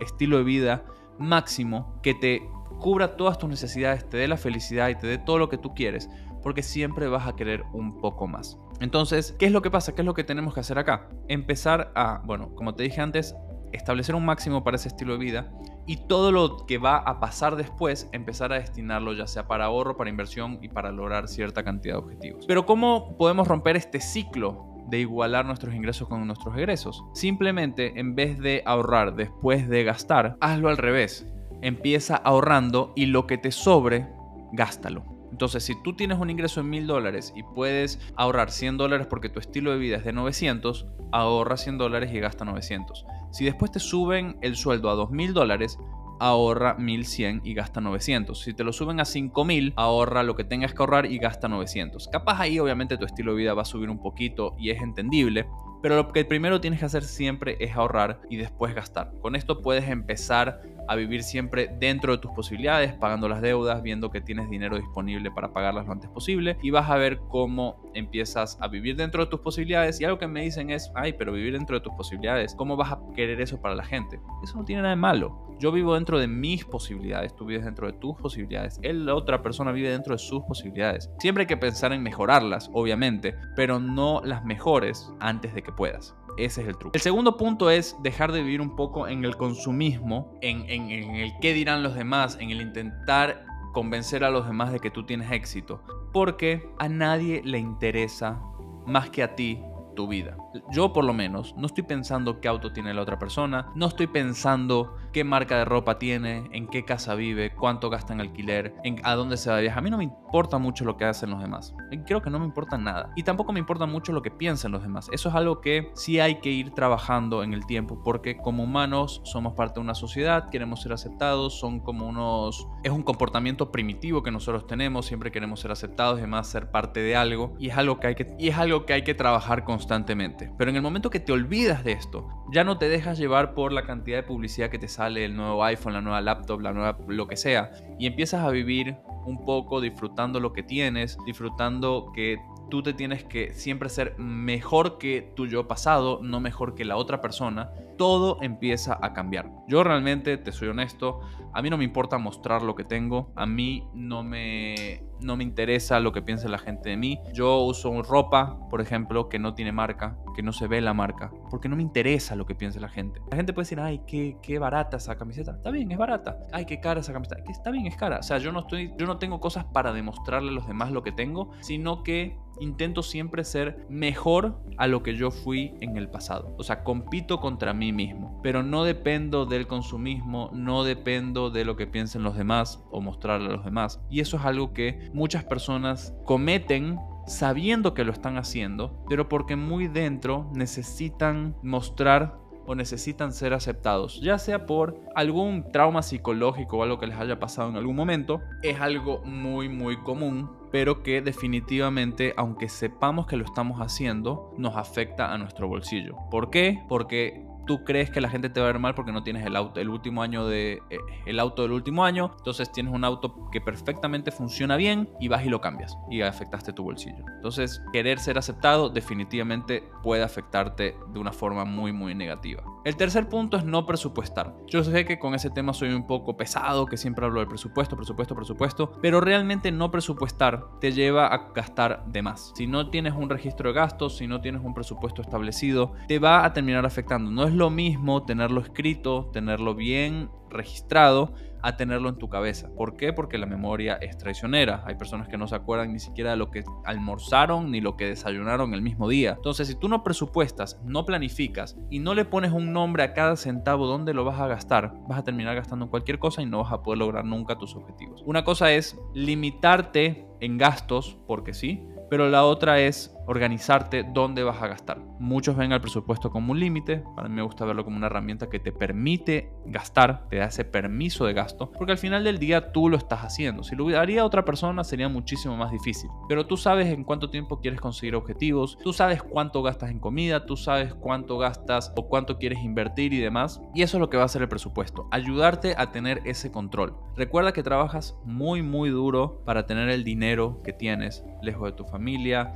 estilo 0.00 0.38
de 0.38 0.44
vida 0.44 0.86
máximo 1.18 2.00
que 2.02 2.14
te 2.14 2.48
cubra 2.80 3.14
todas 3.18 3.36
tus 3.36 3.50
necesidades, 3.50 4.08
te 4.08 4.16
dé 4.16 4.26
la 4.26 4.38
felicidad 4.38 4.88
y 4.88 4.94
te 4.94 5.06
dé 5.06 5.18
todo 5.18 5.36
lo 5.36 5.50
que 5.50 5.58
tú 5.58 5.74
quieres, 5.74 6.08
porque 6.42 6.62
siempre 6.62 7.08
vas 7.08 7.28
a 7.28 7.36
querer 7.36 7.62
un 7.74 7.98
poco 7.98 8.26
más. 8.26 8.58
Entonces, 8.80 9.36
¿qué 9.38 9.44
es 9.44 9.52
lo 9.52 9.60
que 9.60 9.70
pasa? 9.70 9.94
¿Qué 9.94 10.00
es 10.00 10.06
lo 10.06 10.14
que 10.14 10.24
tenemos 10.24 10.54
que 10.54 10.60
hacer 10.60 10.78
acá? 10.78 11.10
Empezar 11.28 11.92
a, 11.94 12.22
bueno, 12.24 12.54
como 12.54 12.74
te 12.74 12.84
dije 12.84 13.02
antes, 13.02 13.36
establecer 13.72 14.14
un 14.14 14.24
máximo 14.24 14.64
para 14.64 14.76
ese 14.76 14.88
estilo 14.88 15.12
de 15.12 15.18
vida 15.18 15.52
y 15.86 15.96
todo 15.96 16.32
lo 16.32 16.66
que 16.66 16.78
va 16.78 16.96
a 16.96 17.20
pasar 17.20 17.56
después 17.56 18.08
empezar 18.12 18.52
a 18.52 18.56
destinarlo 18.58 19.12
ya 19.14 19.26
sea 19.26 19.46
para 19.46 19.66
ahorro, 19.66 19.96
para 19.96 20.10
inversión 20.10 20.58
y 20.62 20.68
para 20.68 20.92
lograr 20.92 21.28
cierta 21.28 21.64
cantidad 21.64 21.94
de 21.94 21.98
objetivos. 21.98 22.44
Pero 22.46 22.66
¿cómo 22.66 23.16
podemos 23.16 23.48
romper 23.48 23.76
este 23.76 24.00
ciclo 24.00 24.66
de 24.88 25.00
igualar 25.00 25.44
nuestros 25.46 25.74
ingresos 25.74 26.08
con 26.08 26.26
nuestros 26.26 26.56
egresos? 26.56 27.04
Simplemente 27.14 27.98
en 27.98 28.14
vez 28.14 28.38
de 28.38 28.62
ahorrar 28.64 29.14
después 29.16 29.68
de 29.68 29.84
gastar, 29.84 30.36
hazlo 30.40 30.68
al 30.68 30.76
revés. 30.76 31.26
Empieza 31.62 32.16
ahorrando 32.16 32.92
y 32.96 33.06
lo 33.06 33.26
que 33.26 33.38
te 33.38 33.52
sobre, 33.52 34.08
gástalo. 34.52 35.04
Entonces, 35.32 35.64
si 35.64 35.74
tú 35.82 35.96
tienes 35.96 36.18
un 36.18 36.28
ingreso 36.28 36.60
en 36.60 36.68
mil 36.68 36.86
dólares 36.86 37.32
y 37.34 37.42
puedes 37.42 37.98
ahorrar 38.16 38.50
100 38.50 38.76
dólares 38.76 39.06
porque 39.08 39.30
tu 39.30 39.40
estilo 39.40 39.72
de 39.72 39.78
vida 39.78 39.96
es 39.96 40.04
de 40.04 40.12
900, 40.12 40.86
ahorra 41.10 41.56
100 41.56 41.78
dólares 41.78 42.12
y 42.12 42.20
gasta 42.20 42.44
900. 42.44 43.06
Si 43.32 43.44
después 43.46 43.72
te 43.72 43.80
suben 43.80 44.36
el 44.42 44.56
sueldo 44.56 44.90
a 44.90 44.94
2 44.94 45.10
mil 45.10 45.32
dólares, 45.32 45.78
ahorra 46.20 46.74
1100 46.74 47.40
y 47.44 47.54
gasta 47.54 47.80
900. 47.80 48.38
Si 48.38 48.52
te 48.52 48.62
lo 48.62 48.72
suben 48.72 49.00
a 49.00 49.04
5000, 49.04 49.72
ahorra 49.74 50.22
lo 50.22 50.36
que 50.36 50.44
tengas 50.44 50.72
que 50.72 50.82
ahorrar 50.82 51.06
y 51.06 51.18
gasta 51.18 51.48
900. 51.48 52.08
Capaz 52.08 52.40
ahí 52.40 52.58
obviamente 52.58 52.98
tu 52.98 53.06
estilo 53.06 53.32
de 53.32 53.38
vida 53.38 53.54
va 53.54 53.62
a 53.62 53.64
subir 53.64 53.90
un 53.90 54.00
poquito 54.00 54.54
y 54.58 54.70
es 54.70 54.80
entendible, 54.80 55.46
pero 55.82 55.96
lo 55.96 56.12
que 56.12 56.24
primero 56.24 56.60
tienes 56.60 56.78
que 56.78 56.86
hacer 56.86 57.02
siempre 57.02 57.56
es 57.58 57.74
ahorrar 57.74 58.20
y 58.30 58.36
después 58.36 58.74
gastar. 58.74 59.12
Con 59.20 59.34
esto 59.34 59.62
puedes 59.62 59.88
empezar 59.88 60.60
a 60.88 60.96
vivir 60.96 61.22
siempre 61.22 61.70
dentro 61.78 62.12
de 62.12 62.18
tus 62.18 62.30
posibilidades, 62.32 62.92
pagando 62.94 63.28
las 63.28 63.40
deudas, 63.40 63.82
viendo 63.82 64.10
que 64.10 64.20
tienes 64.20 64.48
dinero 64.50 64.76
disponible 64.76 65.30
para 65.30 65.52
pagarlas 65.52 65.86
lo 65.86 65.92
antes 65.92 66.10
posible 66.10 66.56
y 66.62 66.70
vas 66.70 66.90
a 66.90 66.96
ver 66.96 67.20
cómo 67.28 67.90
empiezas 67.94 68.58
a 68.60 68.68
vivir 68.68 68.96
dentro 68.96 69.24
de 69.24 69.30
tus 69.30 69.40
posibilidades. 69.40 70.00
Y 70.00 70.04
algo 70.04 70.18
que 70.18 70.26
me 70.26 70.42
dicen 70.42 70.70
es, 70.70 70.90
ay, 70.94 71.14
pero 71.14 71.32
vivir 71.32 71.52
dentro 71.52 71.76
de 71.76 71.82
tus 71.82 71.94
posibilidades, 71.94 72.54
¿cómo 72.54 72.76
vas 72.76 72.92
a 72.92 73.00
querer 73.14 73.40
eso 73.40 73.60
para 73.60 73.74
la 73.74 73.84
gente? 73.84 74.20
Eso 74.42 74.56
no 74.56 74.64
tiene 74.64 74.82
nada 74.82 74.94
de 74.94 75.00
malo. 75.00 75.48
Yo 75.58 75.70
vivo 75.70 75.94
dentro 75.94 76.18
de 76.18 76.26
mis 76.26 76.64
posibilidades, 76.64 77.36
tú 77.36 77.46
vives 77.46 77.64
dentro 77.64 77.86
de 77.86 77.92
tus 77.92 78.16
posibilidades, 78.16 78.80
él, 78.82 79.06
la 79.06 79.14
otra 79.14 79.42
persona 79.42 79.70
vive 79.70 79.90
dentro 79.90 80.14
de 80.14 80.18
sus 80.18 80.42
posibilidades. 80.42 81.08
Siempre 81.18 81.42
hay 81.42 81.46
que 81.46 81.56
pensar 81.56 81.92
en 81.92 82.02
mejorarlas, 82.02 82.68
obviamente, 82.72 83.36
pero 83.54 83.78
no 83.78 84.20
las 84.24 84.44
mejores 84.44 85.12
antes 85.20 85.54
de 85.54 85.62
que 85.62 85.70
puedas. 85.70 86.16
Ese 86.36 86.62
es 86.62 86.68
el 86.68 86.76
truco. 86.76 86.94
El 86.94 87.00
segundo 87.00 87.36
punto 87.36 87.70
es 87.70 87.96
dejar 88.02 88.32
de 88.32 88.42
vivir 88.42 88.60
un 88.60 88.74
poco 88.74 89.08
en 89.08 89.24
el 89.24 89.36
consumismo, 89.36 90.38
en, 90.40 90.68
en, 90.68 90.90
el 90.90 91.32
qué 91.40 91.52
dirán 91.52 91.82
los 91.82 91.94
demás, 91.94 92.38
en 92.40 92.50
el 92.50 92.60
intentar 92.60 93.44
convencer 93.72 94.24
a 94.24 94.30
los 94.30 94.46
demás 94.46 94.72
de 94.72 94.80
que 94.80 94.90
tú 94.90 95.04
tienes 95.04 95.30
éxito. 95.30 95.82
Porque 96.12 96.68
a 96.78 96.88
nadie 96.88 97.42
le 97.44 97.58
interesa 97.58 98.40
más 98.86 99.10
que 99.10 99.22
a 99.22 99.34
ti 99.34 99.60
tu 99.94 100.08
vida. 100.08 100.36
Yo 100.70 100.92
por 100.92 101.04
lo 101.04 101.12
menos 101.12 101.54
no 101.56 101.66
estoy 101.66 101.84
pensando 101.84 102.40
qué 102.40 102.48
auto 102.48 102.72
tiene 102.72 102.94
la 102.94 103.02
otra 103.02 103.18
persona, 103.18 103.70
no 103.74 103.86
estoy 103.86 104.06
pensando 104.06 104.96
qué 105.12 105.24
marca 105.24 105.58
de 105.58 105.64
ropa 105.64 105.98
tiene, 105.98 106.48
en 106.52 106.66
qué 106.68 106.84
casa 106.84 107.14
vive, 107.14 107.54
cuánto 107.54 107.90
gasta 107.90 108.12
en 108.12 108.20
alquiler, 108.20 108.74
a 109.02 109.14
dónde 109.14 109.36
se 109.36 109.50
va 109.50 109.56
de 109.56 109.62
viaje. 109.62 109.78
A 109.78 109.82
mí 109.82 109.90
no 109.90 109.98
me 109.98 110.04
importa 110.04 110.58
mucho 110.58 110.84
lo 110.84 110.96
que 110.96 111.04
hacen 111.04 111.30
los 111.30 111.40
demás. 111.40 111.74
Creo 112.06 112.22
que 112.22 112.30
no 112.30 112.38
me 112.38 112.46
importa 112.46 112.78
nada. 112.78 113.12
Y 113.16 113.22
tampoco 113.22 113.52
me 113.52 113.60
importa 113.60 113.86
mucho 113.86 114.12
lo 114.12 114.22
que 114.22 114.30
piensen 114.30 114.72
los 114.72 114.82
demás. 114.82 115.08
Eso 115.12 115.28
es 115.28 115.34
algo 115.34 115.60
que 115.60 115.90
sí 115.94 116.20
hay 116.20 116.36
que 116.40 116.50
ir 116.50 116.70
trabajando 116.72 117.42
en 117.42 117.52
el 117.52 117.66
tiempo 117.66 118.02
porque 118.02 118.36
como 118.36 118.64
humanos 118.64 119.20
somos 119.24 119.54
parte 119.54 119.74
de 119.74 119.80
una 119.80 119.94
sociedad, 119.94 120.48
queremos 120.50 120.82
ser 120.82 120.92
aceptados, 120.92 121.58
son 121.58 121.80
como 121.80 122.06
unos... 122.06 122.66
Es 122.82 122.90
un 122.90 123.02
comportamiento 123.02 123.70
primitivo 123.70 124.22
que 124.22 124.30
nosotros 124.30 124.66
tenemos, 124.66 125.06
siempre 125.06 125.30
queremos 125.30 125.60
ser 125.60 125.70
aceptados 125.70 126.16
y 126.16 126.20
además 126.20 126.46
ser 126.48 126.70
parte 126.70 127.00
de 127.00 127.16
algo. 127.16 127.54
Y 127.58 127.68
es 127.68 127.76
algo 127.76 128.00
que 128.00 128.08
hay 128.08 128.14
que, 128.14 128.34
y 128.38 128.48
es 128.48 128.58
algo 128.58 128.86
que, 128.86 128.94
hay 128.94 129.04
que 129.04 129.14
trabajar 129.14 129.64
constantemente. 129.64 130.41
Pero 130.56 130.70
en 130.70 130.76
el 130.76 130.82
momento 130.82 131.10
que 131.10 131.20
te 131.20 131.32
olvidas 131.32 131.84
de 131.84 131.92
esto, 131.92 132.28
ya 132.52 132.64
no 132.64 132.78
te 132.78 132.88
dejas 132.88 133.18
llevar 133.18 133.54
por 133.54 133.72
la 133.72 133.84
cantidad 133.84 134.18
de 134.18 134.22
publicidad 134.22 134.70
que 134.70 134.78
te 134.78 134.88
sale, 134.88 135.24
el 135.24 135.36
nuevo 135.36 135.62
iPhone, 135.64 135.92
la 135.92 136.00
nueva 136.00 136.20
laptop, 136.20 136.60
la 136.60 136.72
nueva 136.72 136.98
lo 137.08 137.26
que 137.26 137.36
sea, 137.36 137.72
y 137.98 138.06
empiezas 138.06 138.44
a 138.44 138.50
vivir 138.50 138.96
un 139.26 139.44
poco 139.44 139.80
disfrutando 139.80 140.40
lo 140.40 140.52
que 140.52 140.62
tienes, 140.62 141.16
disfrutando 141.26 142.12
que 142.14 142.38
tú 142.70 142.82
te 142.82 142.94
tienes 142.94 143.24
que 143.24 143.52
siempre 143.52 143.88
ser 143.88 144.18
mejor 144.18 144.98
que 144.98 145.32
tu 145.36 145.46
yo 145.46 145.68
pasado, 145.68 146.20
no 146.22 146.40
mejor 146.40 146.74
que 146.74 146.84
la 146.84 146.96
otra 146.96 147.20
persona, 147.20 147.70
todo 148.02 148.38
empieza 148.42 148.98
a 149.00 149.12
cambiar. 149.12 149.48
Yo 149.68 149.84
realmente, 149.84 150.36
te 150.36 150.50
soy 150.50 150.66
honesto, 150.66 151.20
a 151.54 151.62
mí 151.62 151.70
no 151.70 151.78
me 151.78 151.84
importa 151.84 152.18
mostrar 152.18 152.62
lo 152.62 152.74
que 152.74 152.82
tengo, 152.82 153.32
a 153.36 153.46
mí 153.46 153.86
no 153.94 154.24
me, 154.24 155.04
no 155.20 155.36
me 155.36 155.44
interesa 155.44 156.00
lo 156.00 156.10
que 156.10 156.20
piense 156.20 156.48
la 156.48 156.58
gente 156.58 156.90
de 156.90 156.96
mí. 156.96 157.20
Yo 157.32 157.60
uso 157.60 158.02
ropa, 158.02 158.58
por 158.70 158.80
ejemplo, 158.80 159.28
que 159.28 159.38
no 159.38 159.54
tiene 159.54 159.70
marca, 159.70 160.18
que 160.34 160.42
no 160.42 160.52
se 160.52 160.66
ve 160.66 160.80
la 160.80 160.94
marca, 160.94 161.30
porque 161.48 161.68
no 161.68 161.76
me 161.76 161.82
interesa 161.82 162.34
lo 162.34 162.44
que 162.44 162.56
piense 162.56 162.80
la 162.80 162.88
gente. 162.88 163.20
La 163.30 163.36
gente 163.36 163.52
puede 163.52 163.66
decir, 163.66 163.78
ay, 163.78 164.00
qué, 164.04 164.36
qué 164.42 164.58
barata 164.58 164.96
esa 164.96 165.14
camiseta. 165.16 165.52
Está 165.52 165.70
bien, 165.70 165.92
es 165.92 165.98
barata. 165.98 166.40
Ay, 166.50 166.64
qué 166.64 166.80
cara 166.80 166.98
esa 166.98 167.12
camiseta. 167.12 167.40
Está 167.48 167.70
bien, 167.70 167.86
es 167.86 167.94
cara. 167.94 168.18
O 168.18 168.22
sea, 168.24 168.38
yo 168.38 168.50
no, 168.50 168.60
estoy, 168.60 168.92
yo 168.98 169.06
no 169.06 169.18
tengo 169.18 169.38
cosas 169.38 169.64
para 169.66 169.92
demostrarle 169.92 170.48
a 170.48 170.52
los 170.54 170.66
demás 170.66 170.90
lo 170.90 171.04
que 171.04 171.12
tengo, 171.12 171.52
sino 171.60 172.02
que 172.02 172.36
intento 172.60 173.02
siempre 173.02 173.44
ser 173.44 173.86
mejor 173.88 174.62
a 174.78 174.86
lo 174.86 175.02
que 175.02 175.14
yo 175.14 175.30
fui 175.30 175.74
en 175.80 175.96
el 175.96 176.08
pasado. 176.08 176.54
O 176.58 176.62
sea, 176.62 176.82
compito 176.82 177.40
contra 177.40 177.72
mismo, 177.92 178.40
pero 178.42 178.62
no 178.62 178.84
dependo 178.84 179.46
del 179.46 179.66
consumismo, 179.66 180.50
no 180.52 180.84
dependo 180.84 181.50
de 181.50 181.64
lo 181.64 181.76
que 181.76 181.86
piensen 181.86 182.22
los 182.22 182.36
demás 182.36 182.82
o 182.90 183.00
mostrarle 183.00 183.48
a 183.48 183.52
los 183.52 183.64
demás. 183.64 184.00
Y 184.10 184.20
eso 184.20 184.36
es 184.36 184.44
algo 184.44 184.72
que 184.72 185.10
muchas 185.12 185.44
personas 185.44 186.14
cometen 186.24 186.98
sabiendo 187.26 187.94
que 187.94 188.04
lo 188.04 188.12
están 188.12 188.36
haciendo, 188.36 189.04
pero 189.08 189.28
porque 189.28 189.56
muy 189.56 189.88
dentro 189.88 190.50
necesitan 190.54 191.54
mostrar 191.62 192.42
o 192.66 192.74
necesitan 192.74 193.32
ser 193.32 193.54
aceptados, 193.54 194.20
ya 194.20 194.38
sea 194.38 194.66
por 194.66 195.00
algún 195.14 195.70
trauma 195.72 196.02
psicológico 196.02 196.78
o 196.78 196.82
algo 196.82 196.98
que 196.98 197.06
les 197.06 197.18
haya 197.18 197.40
pasado 197.40 197.70
en 197.70 197.76
algún 197.76 197.96
momento, 197.96 198.40
es 198.62 198.80
algo 198.80 199.20
muy 199.24 199.68
muy 199.68 199.96
común, 200.02 200.50
pero 200.70 201.02
que 201.02 201.20
definitivamente, 201.22 202.34
aunque 202.36 202.68
sepamos 202.68 203.26
que 203.26 203.36
lo 203.36 203.44
estamos 203.44 203.80
haciendo, 203.80 204.54
nos 204.58 204.76
afecta 204.76 205.32
a 205.32 205.38
nuestro 205.38 205.68
bolsillo. 205.68 206.16
¿Por 206.30 206.50
qué? 206.50 206.82
Porque 206.88 207.46
tú 207.66 207.84
crees 207.84 208.10
que 208.10 208.20
la 208.20 208.28
gente 208.28 208.48
te 208.48 208.60
va 208.60 208.66
a 208.68 208.72
ver 208.72 208.80
mal 208.80 208.94
porque 208.94 209.12
no 209.12 209.22
tienes 209.22 209.46
el 209.46 209.56
auto 209.56 209.80
el 209.80 209.88
último 209.88 210.22
año 210.22 210.46
de 210.46 210.82
eh, 210.90 210.98
el 211.26 211.38
auto 211.38 211.62
del 211.62 211.72
último 211.72 212.04
año 212.04 212.32
entonces 212.38 212.70
tienes 212.72 212.92
un 212.92 213.04
auto 213.04 213.48
que 213.50 213.60
perfectamente 213.60 214.30
funciona 214.30 214.76
bien 214.76 215.08
y 215.20 215.28
vas 215.28 215.44
y 215.44 215.48
lo 215.48 215.60
cambias 215.60 215.96
y 216.10 216.22
afectaste 216.22 216.72
tu 216.72 216.84
bolsillo. 216.84 217.24
Entonces 217.36 217.82
querer 217.92 218.18
ser 218.18 218.38
aceptado 218.38 218.88
definitivamente 218.88 219.84
puede 220.02 220.22
afectarte 220.22 220.96
de 221.12 221.18
una 221.18 221.32
forma 221.32 221.64
muy 221.64 221.92
muy 221.92 222.14
negativa. 222.14 222.62
El 222.84 222.96
tercer 222.96 223.28
punto 223.28 223.56
es 223.56 223.64
no 223.64 223.86
presupuestar. 223.86 224.54
Yo 224.66 224.82
sé 224.82 225.04
que 225.04 225.18
con 225.18 225.34
ese 225.34 225.50
tema 225.50 225.72
soy 225.72 225.92
un 225.92 226.06
poco 226.06 226.36
pesado 226.36 226.86
que 226.86 226.96
siempre 226.96 227.24
hablo 227.24 227.40
del 227.40 227.48
presupuesto 227.48 227.96
presupuesto 227.96 228.34
presupuesto 228.34 228.92
pero 229.00 229.20
realmente 229.20 229.70
no 229.70 229.90
presupuestar 229.90 230.64
te 230.80 230.92
lleva 230.92 231.26
a 231.26 231.52
gastar 231.54 232.04
de 232.06 232.22
más. 232.22 232.52
Si 232.56 232.66
no 232.66 232.90
tienes 232.90 233.14
un 233.14 233.30
registro 233.30 233.68
de 233.68 233.74
gastos 233.74 234.16
si 234.16 234.26
no 234.26 234.40
tienes 234.40 234.62
un 234.62 234.74
presupuesto 234.74 235.22
establecido 235.22 235.92
te 236.08 236.18
va 236.18 236.44
a 236.44 236.52
terminar 236.52 236.84
afectando. 236.86 237.30
No 237.30 237.44
es 237.44 237.51
lo 237.54 237.70
mismo 237.70 238.24
tenerlo 238.24 238.60
escrito, 238.60 239.30
tenerlo 239.32 239.74
bien 239.74 240.30
registrado, 240.50 241.34
a 241.62 241.76
tenerlo 241.76 242.08
en 242.08 242.16
tu 242.16 242.28
cabeza. 242.28 242.68
¿Por 242.76 242.96
qué? 242.96 243.12
Porque 243.12 243.38
la 243.38 243.46
memoria 243.46 243.94
es 243.94 244.18
traicionera. 244.18 244.82
Hay 244.84 244.96
personas 244.96 245.28
que 245.28 245.38
no 245.38 245.46
se 245.46 245.54
acuerdan 245.54 245.92
ni 245.92 246.00
siquiera 246.00 246.32
de 246.32 246.36
lo 246.36 246.50
que 246.50 246.64
almorzaron 246.84 247.70
ni 247.70 247.80
lo 247.80 247.96
que 247.96 248.06
desayunaron 248.06 248.74
el 248.74 248.82
mismo 248.82 249.08
día. 249.08 249.34
Entonces, 249.36 249.68
si 249.68 249.76
tú 249.76 249.88
no 249.88 250.02
presupuestas, 250.02 250.80
no 250.84 251.06
planificas 251.06 251.76
y 251.88 252.00
no 252.00 252.14
le 252.14 252.24
pones 252.24 252.52
un 252.52 252.72
nombre 252.72 253.04
a 253.04 253.14
cada 253.14 253.36
centavo 253.36 253.86
donde 253.86 254.12
lo 254.12 254.24
vas 254.24 254.40
a 254.40 254.48
gastar, 254.48 254.92
vas 255.08 255.20
a 255.20 255.24
terminar 255.24 255.54
gastando 255.54 255.88
cualquier 255.88 256.18
cosa 256.18 256.42
y 256.42 256.46
no 256.46 256.62
vas 256.62 256.72
a 256.72 256.82
poder 256.82 256.98
lograr 256.98 257.24
nunca 257.24 257.56
tus 257.56 257.76
objetivos. 257.76 258.22
Una 258.26 258.44
cosa 258.44 258.72
es 258.72 258.98
limitarte 259.14 260.26
en 260.40 260.58
gastos, 260.58 261.18
porque 261.28 261.54
sí, 261.54 261.84
pero 262.10 262.28
la 262.28 262.44
otra 262.44 262.80
es 262.80 263.16
organizarte 263.26 264.04
dónde 264.04 264.42
vas 264.42 264.62
a 264.62 264.68
gastar. 264.68 264.98
Muchos 265.18 265.56
ven 265.56 265.72
al 265.72 265.80
presupuesto 265.80 266.30
como 266.30 266.52
un 266.52 266.60
límite, 266.60 267.04
para 267.14 267.28
mí 267.28 267.34
me 267.34 267.42
gusta 267.42 267.64
verlo 267.64 267.84
como 267.84 267.96
una 267.96 268.06
herramienta 268.06 268.48
que 268.48 268.58
te 268.58 268.72
permite 268.72 269.52
gastar, 269.66 270.28
te 270.28 270.36
da 270.36 270.46
ese 270.46 270.64
permiso 270.64 271.24
de 271.26 271.32
gasto, 271.32 271.70
porque 271.70 271.92
al 271.92 271.98
final 271.98 272.24
del 272.24 272.38
día 272.38 272.72
tú 272.72 272.88
lo 272.88 272.96
estás 272.96 273.20
haciendo. 273.20 273.62
Si 273.62 273.76
lo 273.76 273.88
haría 273.98 274.24
otra 274.24 274.44
persona 274.44 274.84
sería 274.84 275.08
muchísimo 275.08 275.56
más 275.56 275.70
difícil, 275.70 276.10
pero 276.28 276.46
tú 276.46 276.56
sabes 276.56 276.88
en 276.88 277.04
cuánto 277.04 277.30
tiempo 277.30 277.60
quieres 277.60 277.80
conseguir 277.80 278.14
objetivos, 278.14 278.78
tú 278.82 278.92
sabes 278.92 279.22
cuánto 279.22 279.62
gastas 279.62 279.90
en 279.90 280.00
comida, 280.00 280.46
tú 280.46 280.56
sabes 280.56 280.94
cuánto 280.94 281.38
gastas 281.38 281.92
o 281.96 282.08
cuánto 282.08 282.38
quieres 282.38 282.58
invertir 282.60 283.12
y 283.12 283.20
demás, 283.20 283.60
y 283.74 283.82
eso 283.82 283.96
es 283.96 284.00
lo 284.00 284.10
que 284.10 284.16
va 284.16 284.24
a 284.24 284.26
hacer 284.26 284.42
el 284.42 284.48
presupuesto, 284.48 285.08
ayudarte 285.10 285.74
a 285.76 285.92
tener 285.92 286.22
ese 286.24 286.50
control. 286.50 286.96
Recuerda 287.16 287.52
que 287.52 287.62
trabajas 287.62 288.16
muy 288.24 288.62
muy 288.62 288.90
duro 288.90 289.42
para 289.44 289.66
tener 289.66 289.88
el 289.90 290.04
dinero 290.04 290.60
que 290.64 290.72
tienes 290.72 291.24
lejos 291.42 291.70
de 291.70 291.76
tu 291.76 291.84
familia, 291.84 292.54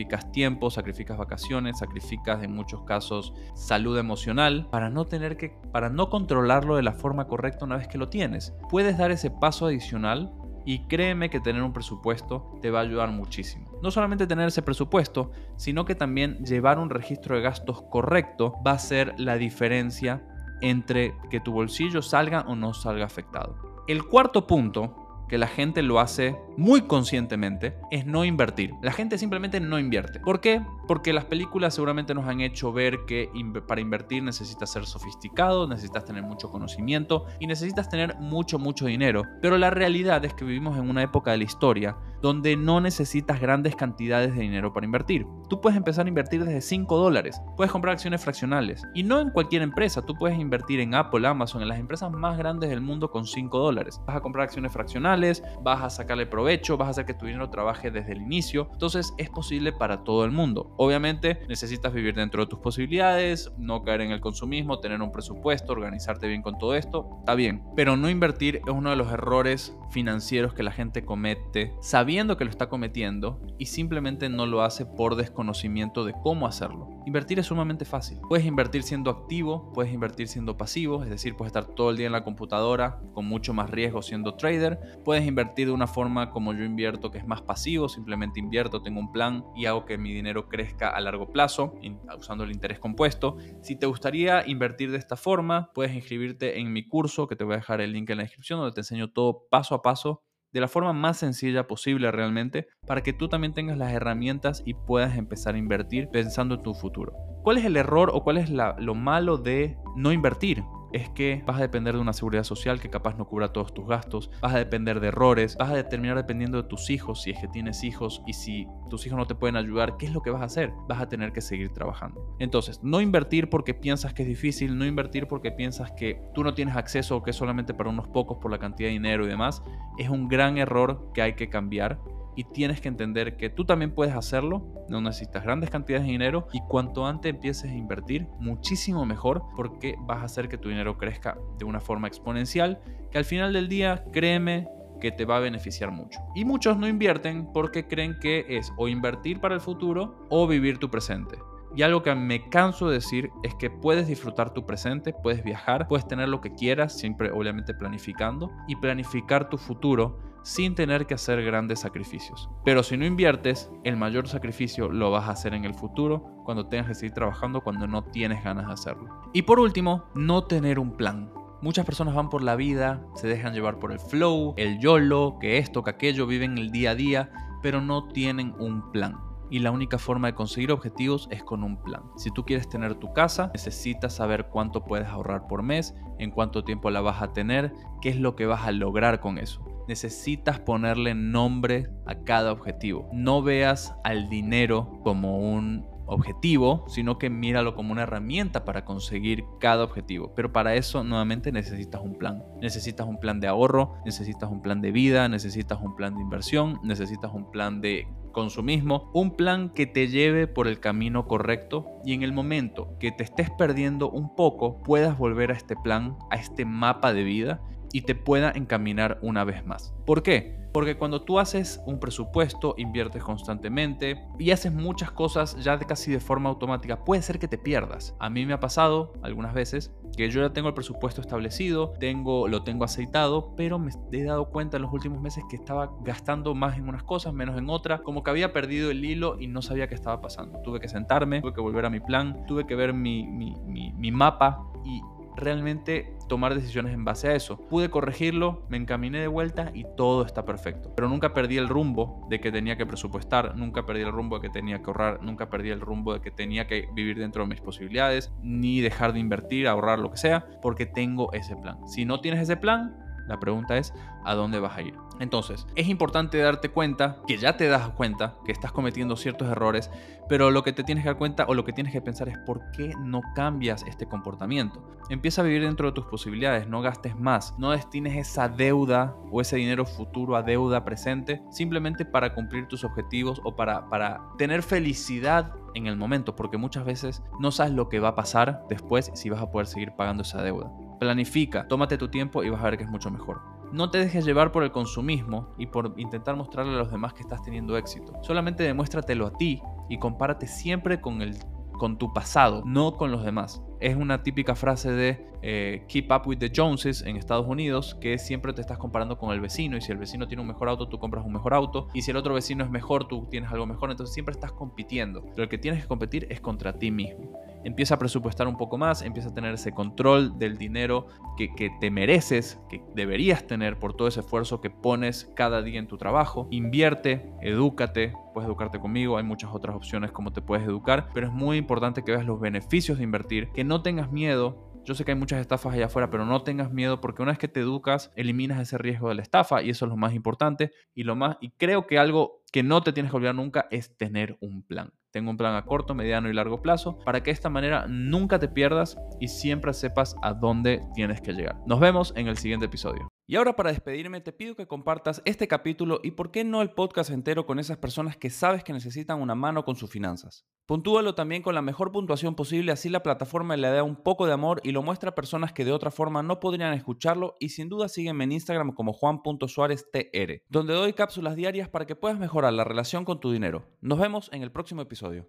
sacrificas 0.00 0.32
tiempo, 0.32 0.70
sacrificas 0.70 1.18
vacaciones, 1.18 1.78
sacrificas 1.78 2.42
en 2.42 2.54
muchos 2.54 2.82
casos 2.84 3.34
salud 3.54 3.98
emocional 3.98 4.66
para 4.70 4.88
no 4.88 5.06
tener 5.06 5.36
que 5.36 5.50
para 5.72 5.90
no 5.90 6.08
controlarlo 6.08 6.76
de 6.76 6.82
la 6.82 6.92
forma 6.92 7.26
correcta 7.26 7.66
una 7.66 7.76
vez 7.76 7.86
que 7.86 7.98
lo 7.98 8.08
tienes. 8.08 8.54
Puedes 8.70 8.96
dar 8.96 9.10
ese 9.10 9.30
paso 9.30 9.66
adicional 9.66 10.32
y 10.64 10.86
créeme 10.86 11.28
que 11.28 11.40
tener 11.40 11.62
un 11.62 11.74
presupuesto 11.74 12.58
te 12.62 12.70
va 12.70 12.78
a 12.78 12.82
ayudar 12.82 13.10
muchísimo. 13.10 13.70
No 13.82 13.90
solamente 13.90 14.26
tener 14.26 14.48
ese 14.48 14.62
presupuesto, 14.62 15.32
sino 15.56 15.84
que 15.84 15.94
también 15.94 16.38
llevar 16.44 16.78
un 16.78 16.88
registro 16.88 17.36
de 17.36 17.42
gastos 17.42 17.82
correcto 17.90 18.54
va 18.66 18.72
a 18.72 18.78
ser 18.78 19.14
la 19.18 19.36
diferencia 19.36 20.24
entre 20.62 21.14
que 21.30 21.40
tu 21.40 21.52
bolsillo 21.52 22.00
salga 22.00 22.46
o 22.48 22.56
no 22.56 22.72
salga 22.72 23.04
afectado. 23.04 23.56
El 23.86 24.04
cuarto 24.04 24.46
punto 24.46 24.99
que 25.30 25.38
la 25.38 25.46
gente 25.46 25.82
lo 25.82 26.00
hace 26.00 26.36
muy 26.56 26.82
conscientemente 26.82 27.76
es 27.92 28.04
no 28.04 28.24
invertir. 28.24 28.74
La 28.82 28.90
gente 28.90 29.16
simplemente 29.16 29.60
no 29.60 29.78
invierte. 29.78 30.18
¿Por 30.18 30.40
qué? 30.40 30.60
Porque 30.88 31.12
las 31.12 31.24
películas 31.24 31.72
seguramente 31.72 32.14
nos 32.14 32.26
han 32.26 32.40
hecho 32.40 32.72
ver 32.72 33.04
que 33.06 33.30
para 33.68 33.80
invertir 33.80 34.24
necesitas 34.24 34.72
ser 34.72 34.86
sofisticado, 34.86 35.68
necesitas 35.68 36.04
tener 36.04 36.24
mucho 36.24 36.50
conocimiento 36.50 37.26
y 37.38 37.46
necesitas 37.46 37.88
tener 37.88 38.16
mucho, 38.18 38.58
mucho 38.58 38.86
dinero. 38.86 39.22
Pero 39.40 39.56
la 39.56 39.70
realidad 39.70 40.24
es 40.24 40.34
que 40.34 40.44
vivimos 40.44 40.76
en 40.76 40.90
una 40.90 41.04
época 41.04 41.30
de 41.30 41.38
la 41.38 41.44
historia 41.44 41.96
donde 42.22 42.56
no 42.56 42.80
necesitas 42.80 43.40
grandes 43.40 43.76
cantidades 43.76 44.34
de 44.34 44.42
dinero 44.42 44.72
para 44.72 44.84
invertir. 44.84 45.26
Tú 45.48 45.60
puedes 45.60 45.76
empezar 45.76 46.06
a 46.06 46.08
invertir 46.08 46.44
desde 46.44 46.60
5 46.60 46.98
dólares, 46.98 47.40
puedes 47.56 47.72
comprar 47.72 47.94
acciones 47.94 48.22
fraccionales 48.22 48.82
y 48.94 49.02
no 49.02 49.20
en 49.20 49.30
cualquier 49.30 49.62
empresa, 49.62 50.02
tú 50.02 50.14
puedes 50.16 50.38
invertir 50.38 50.80
en 50.80 50.94
Apple, 50.94 51.26
Amazon, 51.26 51.62
en 51.62 51.68
las 51.68 51.78
empresas 51.78 52.10
más 52.10 52.36
grandes 52.36 52.68
del 52.68 52.80
mundo 52.80 53.10
con 53.10 53.26
5 53.26 53.58
dólares. 53.58 54.00
Vas 54.06 54.16
a 54.16 54.20
comprar 54.20 54.44
acciones 54.44 54.72
fraccionales, 54.72 55.19
vas 55.62 55.82
a 55.82 55.90
sacarle 55.90 56.26
provecho, 56.26 56.76
vas 56.76 56.88
a 56.88 56.90
hacer 56.90 57.06
que 57.06 57.14
tu 57.14 57.26
dinero 57.26 57.50
trabaje 57.50 57.90
desde 57.90 58.12
el 58.12 58.22
inicio, 58.22 58.68
entonces 58.72 59.12
es 59.18 59.30
posible 59.30 59.72
para 59.72 60.04
todo 60.04 60.24
el 60.24 60.30
mundo. 60.30 60.74
Obviamente 60.76 61.40
necesitas 61.48 61.92
vivir 61.92 62.14
dentro 62.14 62.44
de 62.44 62.48
tus 62.48 62.58
posibilidades, 62.60 63.52
no 63.58 63.82
caer 63.82 64.02
en 64.02 64.10
el 64.10 64.20
consumismo, 64.20 64.80
tener 64.80 65.00
un 65.00 65.12
presupuesto, 65.12 65.72
organizarte 65.72 66.28
bien 66.28 66.42
con 66.42 66.58
todo 66.58 66.74
esto, 66.74 67.16
está 67.20 67.34
bien, 67.34 67.62
pero 67.76 67.96
no 67.96 68.10
invertir 68.10 68.56
es 68.56 68.72
uno 68.72 68.90
de 68.90 68.96
los 68.96 69.12
errores 69.12 69.76
financieros 69.90 70.54
que 70.54 70.62
la 70.62 70.72
gente 70.72 71.04
comete 71.04 71.74
sabiendo 71.80 72.36
que 72.36 72.44
lo 72.44 72.50
está 72.50 72.68
cometiendo 72.68 73.40
y 73.58 73.66
simplemente 73.66 74.28
no 74.28 74.46
lo 74.46 74.62
hace 74.62 74.86
por 74.86 75.16
desconocimiento 75.16 76.04
de 76.04 76.14
cómo 76.22 76.46
hacerlo. 76.46 76.88
Invertir 77.06 77.38
es 77.38 77.46
sumamente 77.46 77.84
fácil. 77.84 78.18
Puedes 78.28 78.46
invertir 78.46 78.82
siendo 78.82 79.10
activo, 79.10 79.72
puedes 79.72 79.92
invertir 79.92 80.28
siendo 80.28 80.56
pasivo, 80.56 81.02
es 81.02 81.10
decir, 81.10 81.34
puedes 81.34 81.50
estar 81.50 81.64
todo 81.74 81.90
el 81.90 81.96
día 81.96 82.06
en 82.06 82.12
la 82.12 82.24
computadora 82.24 83.00
con 83.14 83.26
mucho 83.26 83.52
más 83.52 83.70
riesgo 83.70 84.02
siendo 84.02 84.34
trader. 84.34 85.00
Puedes 85.10 85.26
invertir 85.26 85.66
de 85.66 85.72
una 85.72 85.88
forma 85.88 86.30
como 86.30 86.52
yo 86.52 86.62
invierto 86.62 87.10
que 87.10 87.18
es 87.18 87.26
más 87.26 87.42
pasivo, 87.42 87.88
simplemente 87.88 88.38
invierto, 88.38 88.80
tengo 88.80 89.00
un 89.00 89.10
plan 89.10 89.44
y 89.56 89.66
hago 89.66 89.84
que 89.84 89.98
mi 89.98 90.14
dinero 90.14 90.48
crezca 90.48 90.88
a 90.88 91.00
largo 91.00 91.32
plazo 91.32 91.74
usando 92.16 92.44
el 92.44 92.52
interés 92.52 92.78
compuesto. 92.78 93.36
Si 93.60 93.74
te 93.74 93.86
gustaría 93.86 94.46
invertir 94.46 94.92
de 94.92 94.98
esta 94.98 95.16
forma, 95.16 95.72
puedes 95.74 95.96
inscribirte 95.96 96.60
en 96.60 96.72
mi 96.72 96.86
curso 96.86 97.26
que 97.26 97.34
te 97.34 97.42
voy 97.42 97.54
a 97.54 97.56
dejar 97.56 97.80
el 97.80 97.92
link 97.92 98.08
en 98.08 98.18
la 98.18 98.22
descripción 98.22 98.60
donde 98.60 98.72
te 98.72 98.82
enseño 98.82 99.10
todo 99.10 99.48
paso 99.50 99.74
a 99.74 99.82
paso 99.82 100.22
de 100.52 100.60
la 100.60 100.68
forma 100.68 100.92
más 100.92 101.16
sencilla 101.16 101.66
posible 101.66 102.12
realmente 102.12 102.68
para 102.86 103.02
que 103.02 103.12
tú 103.12 103.28
también 103.28 103.52
tengas 103.52 103.78
las 103.78 103.92
herramientas 103.92 104.62
y 104.64 104.74
puedas 104.74 105.18
empezar 105.18 105.56
a 105.56 105.58
invertir 105.58 106.08
pensando 106.10 106.54
en 106.54 106.62
tu 106.62 106.72
futuro. 106.72 107.14
¿Cuál 107.42 107.58
es 107.58 107.64
el 107.64 107.76
error 107.76 108.12
o 108.14 108.22
cuál 108.22 108.36
es 108.36 108.48
lo 108.48 108.94
malo 108.94 109.38
de 109.38 109.76
no 109.96 110.12
invertir? 110.12 110.62
Es 110.92 111.08
que 111.10 111.42
vas 111.46 111.58
a 111.58 111.60
depender 111.60 111.94
de 111.94 112.00
una 112.00 112.12
seguridad 112.12 112.44
social 112.44 112.80
que 112.80 112.90
capaz 112.90 113.16
no 113.16 113.26
cubra 113.26 113.52
todos 113.52 113.72
tus 113.74 113.86
gastos, 113.86 114.30
vas 114.40 114.54
a 114.54 114.58
depender 114.58 115.00
de 115.00 115.08
errores, 115.08 115.56
vas 115.58 115.70
a 115.70 115.88
terminar 115.88 116.16
dependiendo 116.16 116.62
de 116.62 116.68
tus 116.68 116.90
hijos 116.90 117.22
si 117.22 117.30
es 117.30 117.38
que 117.38 117.48
tienes 117.48 117.84
hijos 117.84 118.22
y 118.26 118.32
si 118.32 118.66
tus 118.88 119.06
hijos 119.06 119.18
no 119.18 119.26
te 119.26 119.34
pueden 119.34 119.56
ayudar, 119.56 119.96
¿qué 119.96 120.06
es 120.06 120.12
lo 120.12 120.22
que 120.22 120.30
vas 120.30 120.42
a 120.42 120.46
hacer? 120.46 120.72
Vas 120.88 121.00
a 121.00 121.08
tener 121.08 121.32
que 121.32 121.40
seguir 121.40 121.70
trabajando. 121.70 122.34
Entonces, 122.38 122.80
no 122.82 123.00
invertir 123.00 123.48
porque 123.48 123.74
piensas 123.74 124.14
que 124.14 124.22
es 124.22 124.28
difícil, 124.28 124.76
no 124.76 124.84
invertir 124.84 125.26
porque 125.26 125.52
piensas 125.52 125.92
que 125.92 126.20
tú 126.34 126.44
no 126.44 126.54
tienes 126.54 126.76
acceso 126.76 127.16
o 127.16 127.22
que 127.22 127.30
es 127.30 127.36
solamente 127.36 127.74
para 127.74 127.90
unos 127.90 128.08
pocos 128.08 128.38
por 128.38 128.50
la 128.50 128.58
cantidad 128.58 128.88
de 128.88 128.92
dinero 128.92 129.24
y 129.24 129.28
demás, 129.28 129.62
es 129.98 130.08
un 130.08 130.28
gran 130.28 130.58
error 130.58 131.10
que 131.14 131.22
hay 131.22 131.34
que 131.34 131.48
cambiar 131.48 132.00
y 132.36 132.44
tienes 132.44 132.80
que 132.80 132.88
entender 132.88 133.36
que 133.36 133.50
tú 133.50 133.64
también 133.64 133.94
puedes 133.94 134.14
hacerlo, 134.14 134.66
no 134.88 135.00
necesitas 135.00 135.42
grandes 135.42 135.70
cantidades 135.70 136.06
de 136.06 136.12
dinero 136.12 136.46
y 136.52 136.60
cuanto 136.60 137.06
antes 137.06 137.30
empieces 137.30 137.70
a 137.70 137.74
invertir, 137.74 138.26
muchísimo 138.38 139.04
mejor 139.04 139.42
porque 139.56 139.96
vas 140.00 140.18
a 140.18 140.24
hacer 140.24 140.48
que 140.48 140.58
tu 140.58 140.68
dinero 140.68 140.98
crezca 140.98 141.38
de 141.58 141.64
una 141.64 141.80
forma 141.80 142.08
exponencial 142.08 142.80
que 143.10 143.18
al 143.18 143.24
final 143.24 143.52
del 143.52 143.68
día, 143.68 144.04
créeme, 144.12 144.68
que 145.00 145.10
te 145.10 145.24
va 145.24 145.38
a 145.38 145.40
beneficiar 145.40 145.90
mucho. 145.90 146.20
Y 146.34 146.44
muchos 146.44 146.76
no 146.76 146.86
invierten 146.86 147.52
porque 147.52 147.88
creen 147.88 148.18
que 148.20 148.44
es 148.48 148.72
o 148.76 148.86
invertir 148.86 149.40
para 149.40 149.54
el 149.54 149.60
futuro 149.60 150.26
o 150.28 150.46
vivir 150.46 150.78
tu 150.78 150.90
presente. 150.90 151.38
Y 151.74 151.82
algo 151.82 152.02
que 152.02 152.14
me 152.14 152.48
canso 152.48 152.88
de 152.88 152.94
decir 152.94 153.30
es 153.42 153.54
que 153.54 153.70
puedes 153.70 154.08
disfrutar 154.08 154.52
tu 154.52 154.66
presente, 154.66 155.12
puedes 155.12 155.44
viajar, 155.44 155.86
puedes 155.86 156.06
tener 156.06 156.28
lo 156.28 156.40
que 156.40 156.54
quieras, 156.54 156.98
siempre 156.98 157.30
obviamente 157.30 157.74
planificando, 157.74 158.50
y 158.66 158.76
planificar 158.76 159.48
tu 159.48 159.56
futuro 159.56 160.18
sin 160.42 160.74
tener 160.74 161.06
que 161.06 161.14
hacer 161.14 161.44
grandes 161.44 161.80
sacrificios. 161.80 162.48
Pero 162.64 162.82
si 162.82 162.96
no 162.96 163.04
inviertes, 163.04 163.70
el 163.84 163.96
mayor 163.96 164.26
sacrificio 164.26 164.88
lo 164.88 165.10
vas 165.10 165.28
a 165.28 165.32
hacer 165.32 165.54
en 165.54 165.64
el 165.64 165.74
futuro, 165.74 166.24
cuando 166.44 166.66
tengas 166.66 166.88
que 166.88 166.94
seguir 166.94 167.12
trabajando, 167.12 167.60
cuando 167.60 167.86
no 167.86 168.02
tienes 168.02 168.42
ganas 168.42 168.66
de 168.66 168.72
hacerlo. 168.72 169.08
Y 169.32 169.42
por 169.42 169.60
último, 169.60 170.04
no 170.14 170.44
tener 170.44 170.78
un 170.78 170.96
plan. 170.96 171.30
Muchas 171.62 171.84
personas 171.84 172.14
van 172.14 172.30
por 172.30 172.42
la 172.42 172.56
vida, 172.56 173.04
se 173.14 173.28
dejan 173.28 173.52
llevar 173.52 173.78
por 173.78 173.92
el 173.92 174.00
flow, 174.00 174.54
el 174.56 174.78
YOLO, 174.80 175.36
que 175.38 175.58
esto, 175.58 175.84
que 175.84 175.90
aquello, 175.90 176.26
viven 176.26 176.56
el 176.56 176.70
día 176.70 176.92
a 176.92 176.94
día, 176.94 177.30
pero 177.62 177.82
no 177.82 178.08
tienen 178.08 178.54
un 178.58 178.90
plan 178.90 179.29
y 179.50 179.58
la 179.58 179.70
única 179.70 179.98
forma 179.98 180.28
de 180.28 180.34
conseguir 180.34 180.72
objetivos 180.72 181.28
es 181.30 181.42
con 181.42 181.64
un 181.64 181.82
plan. 181.82 182.02
Si 182.16 182.30
tú 182.30 182.44
quieres 182.44 182.68
tener 182.68 182.94
tu 182.94 183.12
casa, 183.12 183.50
necesitas 183.52 184.14
saber 184.14 184.48
cuánto 184.48 184.84
puedes 184.84 185.08
ahorrar 185.08 185.46
por 185.46 185.62
mes, 185.62 185.94
en 186.18 186.30
cuánto 186.30 186.64
tiempo 186.64 186.90
la 186.90 187.00
vas 187.00 187.22
a 187.22 187.32
tener, 187.32 187.72
qué 188.00 188.10
es 188.10 188.16
lo 188.16 188.36
que 188.36 188.46
vas 188.46 188.66
a 188.66 188.72
lograr 188.72 189.20
con 189.20 189.38
eso 189.38 189.64
necesitas 189.90 190.60
ponerle 190.60 191.16
nombre 191.16 191.90
a 192.06 192.22
cada 192.22 192.52
objetivo. 192.52 193.08
No 193.12 193.42
veas 193.42 193.92
al 194.04 194.28
dinero 194.28 195.00
como 195.02 195.38
un 195.38 195.84
objetivo, 196.06 196.84
sino 196.88 197.18
que 197.18 197.30
míralo 197.30 197.74
como 197.74 197.92
una 197.92 198.02
herramienta 198.02 198.64
para 198.64 198.84
conseguir 198.84 199.44
cada 199.58 199.84
objetivo. 199.84 200.32
Pero 200.34 200.52
para 200.52 200.74
eso 200.74 201.02
nuevamente 201.04 201.50
necesitas 201.50 202.00
un 202.02 202.18
plan. 202.18 202.42
Necesitas 202.60 203.06
un 203.06 203.18
plan 203.18 203.40
de 203.40 203.48
ahorro, 203.48 203.94
necesitas 204.04 204.50
un 204.50 204.62
plan 204.62 204.80
de 204.80 204.92
vida, 204.92 205.28
necesitas 205.28 205.80
un 205.80 205.96
plan 205.96 206.14
de 206.14 206.22
inversión, 206.22 206.78
necesitas 206.82 207.32
un 207.32 207.50
plan 207.50 207.80
de 207.80 208.06
consumismo, 208.32 209.10
un 209.14 209.36
plan 209.36 209.70
que 209.70 209.86
te 209.86 210.08
lleve 210.08 210.46
por 210.46 210.68
el 210.68 210.80
camino 210.80 211.26
correcto 211.26 211.86
y 212.04 212.14
en 212.14 212.22
el 212.22 212.32
momento 212.32 212.96
que 212.98 213.12
te 213.12 213.24
estés 213.24 213.50
perdiendo 213.50 214.10
un 214.10 214.34
poco 214.34 214.82
puedas 214.82 215.16
volver 215.18 215.50
a 215.50 215.54
este 215.54 215.76
plan, 215.76 216.16
a 216.30 216.36
este 216.36 216.64
mapa 216.64 217.12
de 217.12 217.24
vida 217.24 217.60
y 217.92 218.02
te 218.02 218.14
pueda 218.14 218.52
encaminar 218.54 219.18
una 219.22 219.44
vez 219.44 219.64
más. 219.66 219.94
¿Por 220.06 220.22
qué? 220.22 220.59
Porque 220.72 220.96
cuando 220.96 221.22
tú 221.22 221.38
haces 221.38 221.80
un 221.86 221.98
presupuesto, 221.98 222.74
inviertes 222.76 223.22
constantemente 223.22 224.24
y 224.38 224.50
haces 224.50 224.72
muchas 224.72 225.10
cosas 225.10 225.56
ya 225.62 225.76
de 225.76 225.86
casi 225.86 226.12
de 226.12 226.20
forma 226.20 226.48
automática, 226.48 227.04
puede 227.04 227.22
ser 227.22 227.38
que 227.38 227.48
te 227.48 227.58
pierdas. 227.58 228.14
A 228.18 228.30
mí 228.30 228.46
me 228.46 228.52
ha 228.52 228.60
pasado 228.60 229.12
algunas 229.22 229.54
veces 229.54 229.92
que 230.16 230.30
yo 230.30 230.40
ya 230.40 230.52
tengo 230.52 230.68
el 230.68 230.74
presupuesto 230.74 231.20
establecido, 231.20 231.92
tengo, 231.98 232.48
lo 232.48 232.62
tengo 232.62 232.84
aceitado, 232.84 233.54
pero 233.56 233.78
me 233.78 233.90
he 234.12 234.24
dado 234.24 234.50
cuenta 234.50 234.76
en 234.76 234.82
los 234.82 234.92
últimos 234.92 235.20
meses 235.20 235.44
que 235.48 235.56
estaba 235.56 235.92
gastando 236.02 236.54
más 236.54 236.76
en 236.76 236.88
unas 236.88 237.02
cosas, 237.02 237.32
menos 237.32 237.58
en 237.58 237.70
otras, 237.70 238.00
como 238.00 238.22
que 238.22 238.30
había 238.30 238.52
perdido 238.52 238.90
el 238.90 239.04
hilo 239.04 239.36
y 239.40 239.46
no 239.46 239.62
sabía 239.62 239.88
qué 239.88 239.94
estaba 239.94 240.20
pasando. 240.20 240.60
Tuve 240.62 240.80
que 240.80 240.88
sentarme, 240.88 241.40
tuve 241.40 241.54
que 241.54 241.60
volver 241.60 241.86
a 241.86 241.90
mi 241.90 242.00
plan, 242.00 242.44
tuve 242.46 242.66
que 242.66 242.74
ver 242.74 242.92
mi, 242.92 243.26
mi, 243.26 243.54
mi, 243.66 243.92
mi 243.92 244.10
mapa 244.10 244.64
y 244.84 245.00
realmente 245.40 246.16
tomar 246.28 246.54
decisiones 246.54 246.94
en 246.94 247.04
base 247.04 247.28
a 247.28 247.34
eso. 247.34 247.58
Pude 247.68 247.90
corregirlo, 247.90 248.64
me 248.68 248.76
encaminé 248.76 249.18
de 249.18 249.26
vuelta 249.26 249.72
y 249.74 249.84
todo 249.96 250.24
está 250.24 250.44
perfecto. 250.44 250.92
Pero 250.94 251.08
nunca 251.08 251.34
perdí 251.34 251.56
el 251.56 251.68
rumbo 251.68 252.26
de 252.30 252.40
que 252.40 252.52
tenía 252.52 252.76
que 252.76 252.86
presupuestar, 252.86 253.56
nunca 253.56 253.84
perdí 253.84 254.02
el 254.02 254.12
rumbo 254.12 254.38
de 254.38 254.42
que 254.42 254.52
tenía 254.52 254.78
que 254.78 254.86
ahorrar, 254.86 255.22
nunca 255.22 255.50
perdí 255.50 255.70
el 255.70 255.80
rumbo 255.80 256.14
de 256.14 256.20
que 256.20 256.30
tenía 256.30 256.66
que 256.66 256.88
vivir 256.94 257.18
dentro 257.18 257.42
de 257.42 257.48
mis 257.48 257.60
posibilidades, 257.60 258.32
ni 258.42 258.80
dejar 258.80 259.12
de 259.12 259.18
invertir, 259.18 259.66
ahorrar, 259.66 259.98
lo 259.98 260.10
que 260.12 260.18
sea, 260.18 260.46
porque 260.62 260.86
tengo 260.86 261.32
ese 261.32 261.56
plan. 261.56 261.78
Si 261.88 262.04
no 262.04 262.20
tienes 262.20 262.40
ese 262.40 262.56
plan, 262.56 262.96
la 263.26 263.38
pregunta 263.40 263.76
es, 263.76 263.94
¿a 264.24 264.34
dónde 264.34 264.60
vas 264.60 264.76
a 264.76 264.82
ir? 264.82 264.94
Entonces, 265.20 265.66
es 265.76 265.88
importante 265.88 266.38
darte 266.38 266.70
cuenta, 266.70 267.18
que 267.26 267.36
ya 267.36 267.58
te 267.58 267.68
das 267.68 267.90
cuenta, 267.90 268.36
que 268.44 268.52
estás 268.52 268.72
cometiendo 268.72 269.16
ciertos 269.16 269.48
errores, 269.48 269.90
pero 270.30 270.50
lo 270.50 270.64
que 270.64 270.72
te 270.72 270.82
tienes 270.82 271.04
que 271.04 271.10
dar 271.10 271.18
cuenta 271.18 271.44
o 271.46 271.52
lo 271.52 271.64
que 271.64 271.74
tienes 271.74 271.92
que 271.92 272.00
pensar 272.00 272.28
es 272.30 272.38
por 272.38 272.70
qué 272.70 272.94
no 272.98 273.20
cambias 273.34 273.84
este 273.86 274.06
comportamiento. 274.06 274.82
Empieza 275.10 275.42
a 275.42 275.44
vivir 275.44 275.62
dentro 275.62 275.88
de 275.88 275.92
tus 275.92 276.06
posibilidades, 276.06 276.68
no 276.68 276.80
gastes 276.80 277.18
más, 277.18 277.54
no 277.58 277.72
destines 277.72 278.16
esa 278.16 278.48
deuda 278.48 279.14
o 279.30 279.42
ese 279.42 279.56
dinero 279.56 279.84
futuro 279.84 280.36
a 280.36 280.42
deuda 280.42 280.84
presente 280.84 281.42
simplemente 281.50 282.06
para 282.06 282.32
cumplir 282.32 282.66
tus 282.66 282.84
objetivos 282.84 283.42
o 283.44 283.54
para, 283.54 283.90
para 283.90 284.22
tener 284.38 284.62
felicidad 284.62 285.54
en 285.74 285.86
el 285.86 285.96
momento, 285.96 286.34
porque 286.34 286.56
muchas 286.56 286.86
veces 286.86 287.22
no 287.38 287.50
sabes 287.50 287.74
lo 287.74 287.90
que 287.90 288.00
va 288.00 288.08
a 288.08 288.14
pasar 288.14 288.64
después 288.70 289.10
si 289.14 289.28
vas 289.28 289.42
a 289.42 289.50
poder 289.50 289.66
seguir 289.66 289.92
pagando 289.92 290.22
esa 290.22 290.42
deuda. 290.42 290.72
Planifica, 291.00 291.66
tómate 291.66 291.96
tu 291.96 292.08
tiempo 292.08 292.44
y 292.44 292.50
vas 292.50 292.60
a 292.60 292.64
ver 292.64 292.76
que 292.76 292.84
es 292.84 292.90
mucho 292.90 293.10
mejor. 293.10 293.40
No 293.72 293.90
te 293.90 293.96
dejes 293.96 294.24
llevar 294.24 294.52
por 294.52 294.64
el 294.64 294.70
consumismo 294.70 295.54
y 295.56 295.66
por 295.66 295.94
intentar 295.96 296.36
mostrarle 296.36 296.74
a 296.74 296.78
los 296.78 296.90
demás 296.90 297.14
que 297.14 297.22
estás 297.22 297.42
teniendo 297.42 297.78
éxito. 297.78 298.12
Solamente 298.22 298.64
demuéstratelo 298.64 299.26
a 299.26 299.32
ti 299.32 299.62
y 299.88 299.98
compárate 299.98 300.46
siempre 300.46 301.00
con 301.00 301.22
el 301.22 301.38
con 301.72 301.96
tu 301.96 302.12
pasado, 302.12 302.62
no 302.66 302.98
con 302.98 303.10
los 303.10 303.24
demás. 303.24 303.62
Es 303.80 303.96
una 303.96 304.22
típica 304.22 304.54
frase 304.54 304.92
de 304.92 305.30
eh, 305.42 305.84
Keep 305.88 306.10
Up 306.12 306.26
with 306.26 306.36
the 306.38 306.52
Joneses 306.54 307.02
en 307.02 307.16
Estados 307.16 307.46
Unidos, 307.46 307.96
que 307.98 308.18
siempre 308.18 308.52
te 308.52 308.60
estás 308.60 308.76
comparando 308.76 309.16
con 309.16 309.32
el 309.32 309.40
vecino 309.40 309.78
y 309.78 309.80
si 309.80 309.90
el 309.90 309.96
vecino 309.96 310.28
tiene 310.28 310.42
un 310.42 310.48
mejor 310.48 310.68
auto, 310.68 310.88
tú 310.88 310.98
compras 310.98 311.24
un 311.24 311.32
mejor 311.32 311.54
auto 311.54 311.88
y 311.94 312.02
si 312.02 312.10
el 312.10 312.18
otro 312.18 312.34
vecino 312.34 312.62
es 312.62 312.70
mejor, 312.70 313.08
tú 313.08 313.26
tienes 313.30 313.50
algo 313.50 313.64
mejor, 313.64 313.90
entonces 313.90 314.12
siempre 314.12 314.32
estás 314.32 314.52
compitiendo. 314.52 315.22
Pero 315.30 315.44
el 315.44 315.48
que 315.48 315.56
tienes 315.56 315.80
que 315.80 315.88
competir 315.88 316.26
es 316.30 316.40
contra 316.42 316.74
ti 316.74 316.90
mismo. 316.90 317.32
empieza 317.62 317.94
a 317.94 317.98
presupuestar 317.98 318.48
un 318.48 318.56
poco 318.56 318.78
más, 318.78 319.02
empieza 319.02 319.28
a 319.30 319.34
tener 319.34 319.54
ese 319.54 319.72
control 319.72 320.38
del 320.38 320.56
dinero 320.56 321.06
que, 321.36 321.54
que 321.54 321.70
te 321.80 321.90
mereces, 321.90 322.58
que 322.68 322.82
deberías 322.94 323.46
tener 323.46 323.78
por 323.78 323.94
todo 323.94 324.08
ese 324.08 324.20
esfuerzo 324.20 324.60
que 324.60 324.70
pones 324.70 325.30
cada 325.34 325.62
día 325.62 325.78
en 325.78 325.86
tu 325.86 325.98
trabajo. 325.98 326.48
Invierte, 326.50 327.32
edúcate, 327.42 328.14
puedes 328.32 328.48
educarte 328.48 328.78
conmigo, 328.78 329.16
hay 329.18 329.24
muchas 329.24 329.50
otras 329.52 329.76
opciones 329.76 330.10
como 330.12 330.32
te 330.32 330.40
puedes 330.40 330.66
educar, 330.66 331.08
pero 331.12 331.26
es 331.26 331.32
muy 331.32 331.56
importante 331.56 332.02
que 332.02 332.12
veas 332.12 332.24
los 332.24 332.40
beneficios 332.40 332.98
de 332.98 333.04
invertir, 333.04 333.48
que 333.50 333.64
no 333.70 333.82
tengas 333.82 334.10
miedo 334.10 334.70
yo 334.84 334.94
sé 334.94 335.04
que 335.04 335.12
hay 335.12 335.18
muchas 335.18 335.40
estafas 335.40 335.74
allá 335.74 335.86
afuera, 335.86 336.10
pero 336.10 336.24
no 336.24 336.42
tengas 336.42 336.72
miedo 336.72 337.00
porque 337.00 337.22
una 337.22 337.32
vez 337.32 337.38
que 337.38 337.48
te 337.48 337.60
educas, 337.60 338.10
eliminas 338.16 338.60
ese 338.60 338.78
riesgo 338.78 339.08
de 339.08 339.14
la 339.14 339.22
estafa 339.22 339.62
y 339.62 339.70
eso 339.70 339.84
es 339.84 339.90
lo 339.90 339.96
más 339.96 340.14
importante 340.14 340.72
y 340.94 341.04
lo 341.04 341.16
más 341.16 341.36
y 341.40 341.50
creo 341.50 341.86
que 341.86 341.98
algo 341.98 342.42
que 342.50 342.62
no 342.62 342.82
te 342.82 342.92
tienes 342.92 343.10
que 343.10 343.16
olvidar 343.16 343.34
nunca 343.34 343.68
es 343.70 343.96
tener 343.96 344.36
un 344.40 344.62
plan. 344.62 344.92
Tengo 345.12 345.30
un 345.30 345.36
plan 345.36 345.54
a 345.54 345.64
corto, 345.64 345.94
mediano 345.94 346.28
y 346.28 346.32
largo 346.32 346.62
plazo 346.62 346.98
para 347.04 347.22
que 347.22 347.30
de 347.30 347.34
esta 347.34 347.50
manera 347.50 347.86
nunca 347.88 348.38
te 348.38 348.48
pierdas 348.48 348.96
y 349.20 349.28
siempre 349.28 349.72
sepas 349.74 350.16
a 350.22 350.34
dónde 350.34 350.80
tienes 350.94 351.20
que 351.20 351.32
llegar. 351.32 351.56
Nos 351.66 351.78
vemos 351.78 352.12
en 352.16 352.28
el 352.28 352.36
siguiente 352.36 352.66
episodio. 352.66 353.08
Y 353.30 353.36
ahora 353.36 353.54
para 353.54 353.70
despedirme 353.70 354.20
te 354.20 354.32
pido 354.32 354.56
que 354.56 354.66
compartas 354.66 355.22
este 355.24 355.46
capítulo 355.46 356.00
y 356.02 356.10
por 356.10 356.32
qué 356.32 356.42
no 356.42 356.62
el 356.62 356.72
podcast 356.72 357.10
entero 357.10 357.46
con 357.46 357.60
esas 357.60 357.78
personas 357.78 358.16
que 358.16 358.28
sabes 358.28 358.64
que 358.64 358.72
necesitan 358.72 359.22
una 359.22 359.36
mano 359.36 359.64
con 359.64 359.76
sus 359.76 359.88
finanzas. 359.88 360.44
Puntúalo 360.66 361.14
también 361.14 361.40
con 361.40 361.54
la 361.54 361.62
mejor 361.62 361.92
puntuación 361.92 362.34
posible, 362.34 362.72
así 362.72 362.88
la 362.88 363.04
plataforma 363.04 363.56
le 363.56 363.68
da 363.68 363.84
un 363.84 363.94
poco 363.94 364.26
de 364.26 364.32
amor 364.32 364.60
y 364.64 364.72
lo 364.72 364.82
muestra 364.82 365.10
a 365.10 365.14
personas 365.14 365.52
que 365.52 365.64
de 365.64 365.70
otra 365.70 365.92
forma 365.92 366.24
no 366.24 366.40
podrían 366.40 366.74
escucharlo 366.74 367.36
y 367.38 367.50
sin 367.50 367.68
duda 367.68 367.88
sígueme 367.88 368.24
en 368.24 368.32
Instagram 368.32 368.72
como 368.72 368.92
juan.suáreztr, 368.92 370.42
donde 370.48 370.74
doy 370.74 370.92
cápsulas 370.92 371.36
diarias 371.36 371.68
para 371.68 371.86
que 371.86 371.94
puedas 371.94 372.18
mejorar 372.18 372.52
la 372.52 372.64
relación 372.64 373.04
con 373.04 373.20
tu 373.20 373.30
dinero. 373.30 373.64
Nos 373.80 374.00
vemos 374.00 374.28
en 374.32 374.42
el 374.42 374.50
próximo 374.50 374.82
episodio. 374.82 375.28